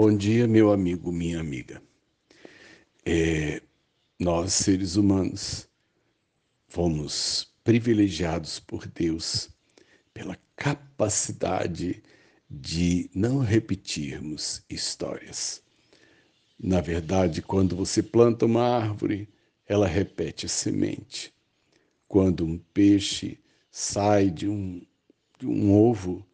Bom 0.00 0.16
dia, 0.16 0.46
meu 0.46 0.70
amigo, 0.70 1.10
minha 1.10 1.40
amiga. 1.40 1.82
É, 3.04 3.60
nós, 4.16 4.52
seres 4.52 4.94
humanos, 4.94 5.68
fomos 6.68 7.52
privilegiados 7.64 8.60
por 8.60 8.86
Deus 8.86 9.50
pela 10.14 10.38
capacidade 10.54 12.00
de 12.48 13.10
não 13.12 13.40
repetirmos 13.40 14.62
histórias. 14.70 15.64
Na 16.56 16.80
verdade, 16.80 17.42
quando 17.42 17.74
você 17.74 18.00
planta 18.00 18.46
uma 18.46 18.62
árvore, 18.62 19.28
ela 19.66 19.88
repete 19.88 20.46
a 20.46 20.48
semente. 20.48 21.34
Quando 22.06 22.46
um 22.46 22.56
peixe 22.56 23.40
sai 23.68 24.30
de 24.30 24.48
um, 24.48 24.80
de 25.40 25.46
um 25.48 25.74
ovo, 25.74 26.24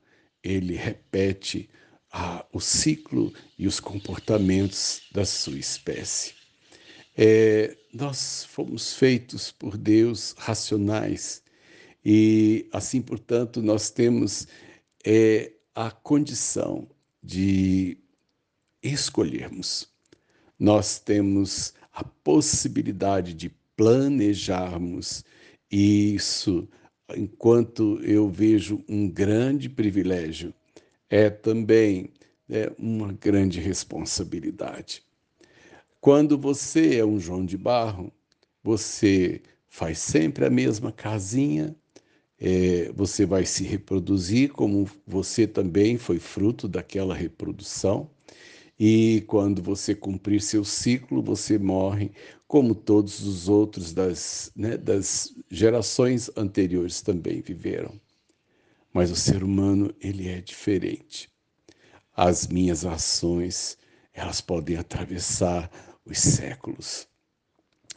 ele 0.42 0.74
repete 0.74 1.70
a, 1.70 1.84
o 2.52 2.60
ciclo 2.60 3.32
e 3.59 3.66
os 3.66 3.80
comportamentos 3.80 5.02
da 5.12 5.24
sua 5.24 5.59
espécie. 5.59 6.34
É, 7.16 7.77
nós 7.92 8.45
fomos 8.45 8.95
feitos 8.95 9.50
por 9.50 9.77
Deus 9.77 10.34
racionais 10.38 11.42
e, 12.05 12.69
assim, 12.72 13.02
portanto, 13.02 13.60
nós 13.60 13.91
temos 13.91 14.46
é, 15.05 15.52
a 15.74 15.91
condição 15.91 16.88
de 17.22 17.98
escolhermos. 18.83 19.88
Nós 20.58 21.00
temos 21.00 21.74
a 21.92 22.05
possibilidade 22.05 23.34
de 23.34 23.50
planejarmos 23.77 25.24
isso, 25.70 26.69
enquanto 27.16 28.00
eu 28.02 28.28
vejo 28.28 28.84
um 28.88 29.08
grande 29.08 29.69
privilégio 29.69 30.55
é 31.08 31.30
também 31.30 32.10
é, 32.48 32.72
uma 32.78 33.12
grande 33.12 33.60
responsabilidade. 33.60 35.02
Quando 36.00 36.36
você 36.36 36.96
é 36.96 37.05
um 37.05 37.19
João 37.19 37.44
de 37.44 37.56
Barro, 37.56 38.12
você 38.62 39.41
faz 39.69 39.98
sempre 39.98 40.44
a 40.44 40.50
mesma 40.50 40.92
casinha, 40.92 41.74
é, 42.38 42.92
você 42.92 43.24
vai 43.24 43.46
se 43.46 43.64
reproduzir 43.64 44.52
como 44.52 44.88
você 45.06 45.46
também 45.46 45.96
foi 45.96 46.19
fruto 46.19 46.69
daquela 46.69 47.14
reprodução. 47.14 48.11
E 48.78 49.22
quando 49.27 49.62
você 49.62 49.94
cumprir 49.94 50.42
seu 50.42 50.64
ciclo, 50.64 51.22
você 51.22 51.58
morre 51.58 52.11
como 52.46 52.74
todos 52.74 53.24
os 53.27 53.48
outros 53.48 53.92
das, 53.92 54.52
né, 54.55 54.77
das 54.77 55.34
gerações 55.50 56.30
anteriores 56.36 57.00
também 57.00 57.41
viveram. 57.41 58.00
Mas 58.95 59.11
o 59.11 59.17
ser 59.17 59.42
humano, 59.42 59.92
ele 60.00 60.28
é 60.28 60.41
diferente. 60.41 61.28
As 62.17 62.47
minhas 62.47 62.87
ações, 62.87 63.77
elas 64.12 64.41
podem 64.41 64.77
atravessar 64.77 65.69
os 66.06 66.17
séculos. 66.17 67.09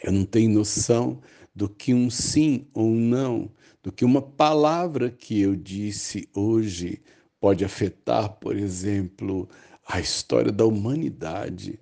Eu 0.01 0.11
não 0.11 0.25
tenho 0.25 0.49
noção 0.49 1.21
do 1.53 1.69
que 1.69 1.93
um 1.93 2.09
sim 2.09 2.67
ou 2.73 2.87
um 2.87 2.99
não, 2.99 3.51
do 3.83 3.91
que 3.91 4.03
uma 4.03 4.23
palavra 4.23 5.11
que 5.11 5.39
eu 5.39 5.55
disse 5.55 6.27
hoje 6.33 6.99
pode 7.39 7.63
afetar, 7.63 8.29
por 8.39 8.55
exemplo, 8.55 9.47
a 9.87 9.99
história 9.99 10.51
da 10.51 10.65
humanidade. 10.65 11.79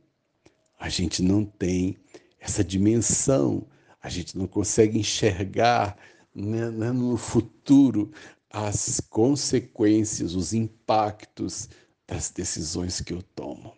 A 0.77 0.89
gente 0.89 1.23
não 1.23 1.45
tem 1.45 1.95
essa 2.37 2.65
dimensão, 2.65 3.65
a 4.03 4.09
gente 4.09 4.37
não 4.37 4.45
consegue 4.45 4.99
enxergar 4.99 5.97
né, 6.33 6.69
né 6.69 6.91
no 6.91 7.15
futuro 7.15 8.11
as 8.55 9.01
consequências, 9.01 10.33
os 10.33 10.53
impactos 10.53 11.67
das 12.07 12.29
decisões 12.29 13.01
que 13.01 13.11
eu 13.11 13.21
tomo. 13.21 13.73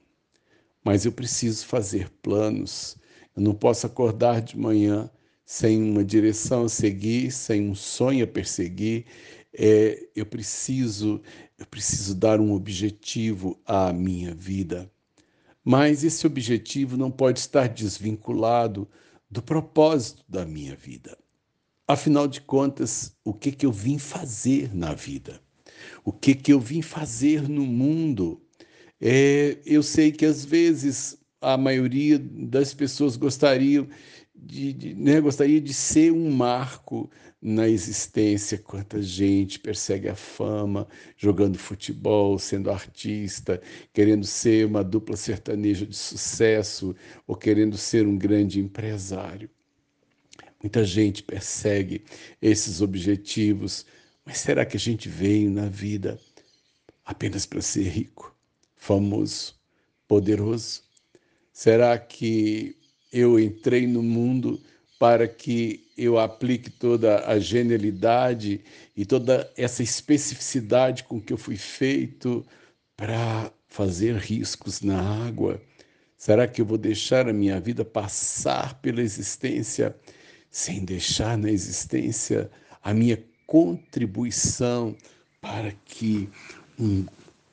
Mas 0.83 1.03
eu 1.03 1.11
preciso 1.11 1.65
fazer 1.65 2.11
planos. 2.21 2.95
Eu 3.35 3.41
não 3.41 3.55
posso 3.55 3.87
acordar 3.87 4.39
de 4.39 4.55
manhã 4.55 5.09
sem 5.43 5.81
uma 5.81 6.05
direção 6.05 6.65
a 6.65 6.69
seguir, 6.69 7.31
sem 7.31 7.67
um 7.67 7.73
sonho 7.73 8.23
a 8.23 8.27
perseguir. 8.27 9.07
É, 9.51 10.09
eu 10.15 10.27
preciso, 10.27 11.23
eu 11.57 11.65
preciso 11.65 12.13
dar 12.13 12.39
um 12.39 12.53
objetivo 12.53 13.59
à 13.65 13.91
minha 13.91 14.35
vida. 14.35 14.87
Mas 15.63 16.03
esse 16.03 16.27
objetivo 16.27 16.95
não 16.95 17.09
pode 17.09 17.39
estar 17.39 17.67
desvinculado 17.67 18.87
do 19.27 19.41
propósito 19.41 20.23
da 20.29 20.45
minha 20.45 20.75
vida. 20.75 21.17
Afinal 21.87 22.27
de 22.27 22.41
contas, 22.41 23.15
o 23.23 23.33
que, 23.33 23.51
que 23.51 23.65
eu 23.65 23.71
vim 23.71 23.97
fazer 23.97 24.75
na 24.75 24.93
vida? 24.93 25.41
O 26.03 26.11
que, 26.11 26.35
que 26.35 26.51
eu 26.51 26.59
vim 26.59 26.81
fazer 26.81 27.47
no 27.47 27.65
mundo? 27.65 28.41
É, 28.99 29.59
eu 29.65 29.83
sei 29.83 30.11
que 30.11 30.25
às 30.25 30.43
vezes 30.43 31.17
a 31.41 31.57
maioria 31.57 32.19
das 32.19 32.73
pessoas 32.73 33.15
gostariam 33.15 33.87
de, 34.35 34.73
de 34.73 34.95
né, 34.95 35.21
gostaria 35.21 35.61
de 35.61 35.73
ser 35.73 36.11
um 36.11 36.29
marco 36.31 37.09
na 37.41 37.69
existência. 37.69 38.57
Quanta 38.57 39.01
gente 39.01 39.59
persegue 39.59 40.09
a 40.09 40.15
fama, 40.15 40.87
jogando 41.17 41.57
futebol, 41.57 42.37
sendo 42.39 42.69
artista, 42.69 43.61
querendo 43.93 44.25
ser 44.25 44.65
uma 44.65 44.83
dupla 44.83 45.15
sertaneja 45.15 45.85
de 45.85 45.95
sucesso 45.95 46.95
ou 47.25 47.35
querendo 47.35 47.77
ser 47.77 48.05
um 48.07 48.17
grande 48.17 48.59
empresário. 48.59 49.49
Muita 50.61 50.83
gente 50.83 51.21
persegue 51.21 52.03
esses 52.41 52.81
objetivos, 52.81 53.85
mas 54.25 54.39
será 54.39 54.65
que 54.65 54.75
a 54.75 54.79
gente 54.79 55.07
veio 55.07 55.51
na 55.51 55.67
vida 55.67 56.19
apenas 57.05 57.45
para 57.45 57.61
ser 57.61 57.87
rico, 57.87 58.35
famoso, 58.75 59.55
poderoso? 60.07 60.81
Será 61.53 61.97
que 61.97 62.75
eu 63.11 63.39
entrei 63.39 63.87
no 63.87 64.01
mundo 64.01 64.61
para 64.99 65.27
que 65.27 65.87
eu 65.97 66.17
aplique 66.17 66.69
toda 66.69 67.25
a 67.27 67.39
genialidade 67.39 68.61
e 68.95 69.05
toda 69.05 69.51
essa 69.55 69.83
especificidade 69.83 71.03
com 71.03 71.21
que 71.21 71.31
eu 71.31 71.37
fui 71.37 71.55
feito 71.55 72.45
para 72.95 73.51
fazer 73.67 74.15
riscos 74.15 74.81
na 74.81 74.99
água? 75.27 75.61
Será 76.17 76.47
que 76.47 76.61
eu 76.61 76.65
vou 76.65 76.79
deixar 76.79 77.29
a 77.29 77.33
minha 77.33 77.59
vida 77.59 77.85
passar 77.85 78.81
pela 78.81 79.01
existência 79.01 79.95
sem 80.49 80.83
deixar 80.83 81.37
na 81.37 81.51
existência 81.51 82.49
a 82.83 82.93
minha 82.93 83.23
contribuição 83.45 84.95
para 85.41 85.71
que 85.85 86.29
um 86.79 87.05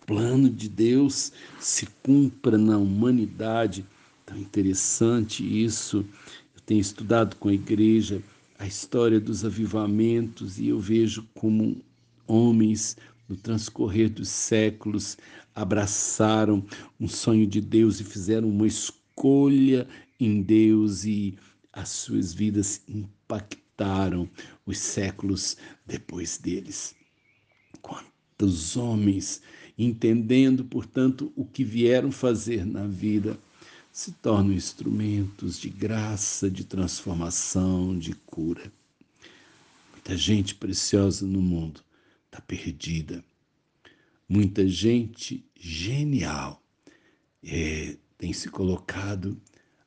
plano 0.06 0.50
de 0.50 0.68
Deus 0.68 1.32
se 1.60 1.86
cumpra 2.02 2.58
na 2.58 2.78
humanidade. 2.78 3.86
Tão 4.26 4.36
interessante 4.36 5.42
isso. 5.42 5.98
Eu 6.54 6.60
tenho 6.64 6.80
estudado 6.80 7.36
com 7.36 7.48
a 7.48 7.54
igreja 7.54 8.22
a 8.58 8.66
história 8.66 9.20
dos 9.20 9.44
avivamentos 9.44 10.58
e 10.58 10.68
eu 10.68 10.78
vejo 10.78 11.26
como 11.34 11.76
homens 12.26 12.96
no 13.28 13.36
transcorrer 13.36 14.08
dos 14.08 14.28
séculos 14.28 15.18
abraçaram 15.54 16.64
um 16.98 17.08
sonho 17.08 17.46
de 17.46 17.60
Deus 17.60 18.00
e 18.00 18.04
fizeram 18.04 18.48
uma 18.48 18.66
escolha 18.66 19.86
em 20.18 20.40
Deus 20.42 21.04
e 21.04 21.34
as 21.74 21.88
suas 21.88 22.32
vidas 22.32 22.82
impactaram 22.88 24.30
os 24.64 24.78
séculos 24.78 25.56
depois 25.84 26.38
deles. 26.38 26.94
Quantos 27.82 28.76
homens, 28.76 29.42
entendendo, 29.76 30.64
portanto, 30.64 31.32
o 31.34 31.44
que 31.44 31.64
vieram 31.64 32.12
fazer 32.12 32.64
na 32.64 32.86
vida, 32.86 33.38
se 33.92 34.12
tornam 34.12 34.52
instrumentos 34.52 35.58
de 35.58 35.68
graça, 35.68 36.50
de 36.50 36.64
transformação, 36.64 37.96
de 37.98 38.14
cura. 38.14 38.72
Muita 39.92 40.16
gente 40.16 40.54
preciosa 40.54 41.26
no 41.26 41.40
mundo 41.40 41.80
está 42.26 42.40
perdida. 42.40 43.24
Muita 44.28 44.66
gente 44.66 45.44
genial 45.54 46.62
é, 47.42 47.96
tem 48.16 48.32
se 48.32 48.48
colocado 48.48 49.40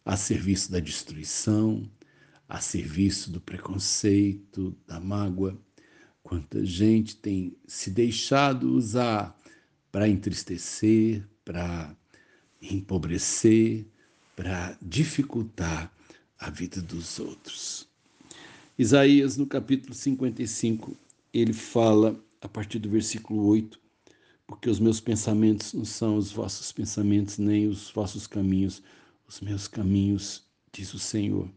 a 0.08 0.16
serviço 0.16 0.72
da 0.72 0.80
destruição, 0.80 1.84
a 2.48 2.62
serviço 2.62 3.30
do 3.30 3.42
preconceito, 3.42 4.74
da 4.88 5.02
mágoa. 5.02 5.60
Quanta 6.24 6.66
gente 6.66 7.18
tem 7.18 7.58
se 7.68 7.92
deixado 7.92 8.74
usar 8.74 9.38
para 9.92 10.08
entristecer, 10.08 11.28
para 11.44 11.94
empobrecer, 12.62 13.86
para 14.34 14.78
dificultar 14.82 15.92
a 16.40 16.50
vida 16.50 16.82
dos 16.82 17.20
outros. 17.20 17.86
Isaías, 18.80 19.36
no 19.36 19.46
capítulo 19.46 19.94
55, 19.94 20.96
ele 21.34 21.52
fala, 21.52 22.18
a 22.40 22.48
partir 22.48 22.80
do 22.80 22.90
versículo 22.90 23.46
8, 23.46 23.78
porque 24.46 24.70
os 24.70 24.80
meus 24.80 25.02
pensamentos 25.02 25.74
não 25.74 25.84
são 25.84 26.16
os 26.16 26.32
vossos 26.32 26.72
pensamentos, 26.72 27.38
nem 27.38 27.68
os 27.68 27.92
vossos 27.92 28.26
caminhos, 28.26 28.82
os 29.28 29.42
meus 29.42 29.68
caminhos, 29.68 30.44
diz 30.72 30.94
o 30.94 31.00
Senhor. 31.00 31.52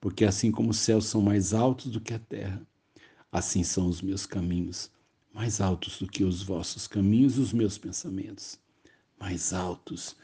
Porque 0.00 0.24
assim 0.24 0.50
como 0.52 0.70
os 0.70 0.78
céus 0.78 1.06
são 1.06 1.20
mais 1.22 1.54
altos 1.54 1.90
do 1.92 2.00
que 2.00 2.14
a 2.14 2.18
terra, 2.18 2.60
assim 3.32 3.64
são 3.64 3.88
os 3.88 4.02
meus 4.02 4.26
caminhos, 4.26 4.90
mais 5.32 5.60
altos 5.60 5.98
do 5.98 6.06
que 6.06 6.24
os 6.24 6.42
vossos 6.42 6.86
caminhos 6.86 7.38
os 7.38 7.52
meus 7.52 7.78
pensamentos, 7.78 8.58
mais 9.18 9.52
altos 9.52 10.16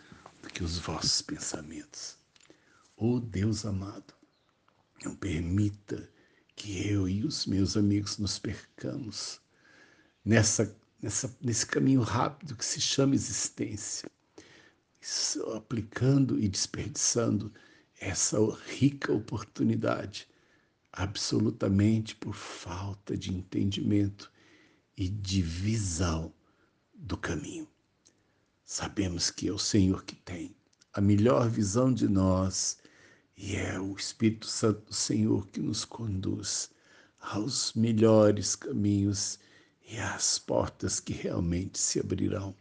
do 0.42 0.48
que 0.48 0.64
os 0.64 0.78
vossos 0.78 1.22
pensamentos. 1.22 2.16
Oh 2.96 3.20
Deus 3.20 3.64
amado, 3.64 4.14
não 5.04 5.14
permita 5.14 6.08
que 6.54 6.88
eu 6.88 7.08
e 7.08 7.24
os 7.24 7.46
meus 7.46 7.76
amigos 7.76 8.16
nos 8.16 8.38
percamos 8.38 9.40
nessa, 10.24 10.74
nessa, 11.00 11.36
nesse 11.40 11.66
caminho 11.66 12.00
rápido 12.00 12.56
que 12.56 12.64
se 12.64 12.80
chama 12.80 13.14
existência, 13.14 14.10
aplicando 15.54 16.38
e 16.38 16.48
desperdiçando 16.48 17.52
essa 18.00 18.38
rica 18.66 19.12
oportunidade, 19.12 20.28
absolutamente 20.92 22.14
por 22.14 22.34
falta 22.34 23.16
de 23.16 23.32
entendimento 23.32 24.30
e 24.96 25.08
de 25.08 25.42
visão 25.42 26.32
do 26.94 27.16
caminho. 27.16 27.68
Sabemos 28.64 29.30
que 29.30 29.48
é 29.48 29.52
o 29.52 29.58
Senhor 29.58 30.04
que 30.04 30.16
tem 30.16 30.54
a 30.92 31.00
melhor 31.00 31.48
visão 31.48 31.92
de 31.92 32.08
nós 32.08 32.78
e 33.36 33.54
é 33.54 33.78
o 33.78 33.94
Espírito 33.94 34.46
Santo 34.46 34.86
do 34.86 34.94
Senhor 34.94 35.46
que 35.48 35.60
nos 35.60 35.84
conduz 35.84 36.70
aos 37.20 37.74
melhores 37.74 38.56
caminhos 38.56 39.38
e 39.88 39.98
às 39.98 40.38
portas 40.38 40.98
que 40.98 41.12
realmente 41.12 41.78
se 41.78 42.00
abrirão. 42.00 42.54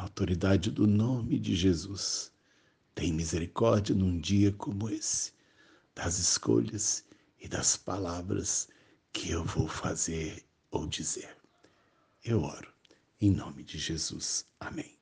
Na 0.00 0.04
autoridade 0.04 0.70
do 0.70 0.86
nome 0.86 1.38
de 1.38 1.54
Jesus, 1.54 2.32
tem 2.94 3.12
misericórdia 3.12 3.94
num 3.94 4.18
dia 4.18 4.50
como 4.50 4.88
esse, 4.88 5.34
das 5.94 6.18
escolhas 6.18 7.04
e 7.38 7.46
das 7.46 7.76
palavras 7.76 8.66
que 9.12 9.30
eu 9.30 9.44
vou 9.44 9.68
fazer 9.68 10.42
ou 10.70 10.86
dizer. 10.86 11.36
Eu 12.24 12.40
oro 12.40 12.72
em 13.20 13.30
nome 13.30 13.62
de 13.62 13.76
Jesus. 13.76 14.46
Amém. 14.58 14.98